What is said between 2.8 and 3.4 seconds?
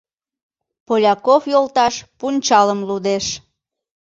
лудеш.